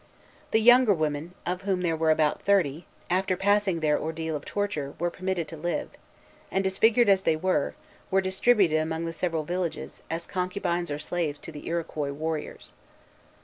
The 0.49 0.57
younger 0.59 0.95
women, 0.95 1.35
of 1.45 1.61
whom 1.61 1.81
there 1.81 1.95
were 1.95 2.09
about 2.09 2.41
thirty, 2.41 2.87
after 3.07 3.37
passing 3.37 3.81
their 3.81 3.99
ordeal 4.01 4.35
of 4.35 4.45
torture, 4.45 4.95
were 4.99 5.11
permitted 5.11 5.47
to 5.49 5.55
live; 5.57 5.91
and, 6.49 6.63
disfigured 6.63 7.07
as 7.07 7.21
they 7.21 7.35
were, 7.35 7.75
were 8.09 8.19
distributed 8.19 8.79
among 8.79 9.05
the 9.05 9.13
several 9.13 9.43
villages, 9.43 10.01
as 10.09 10.25
concubines 10.25 10.89
or 10.89 10.97
slaves 10.97 11.37
to 11.37 11.51
the 11.51 11.67
Iroquois 11.67 12.13
warriors. 12.13 12.73